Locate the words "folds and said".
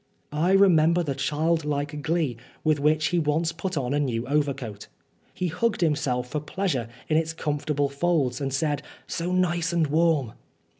7.87-8.81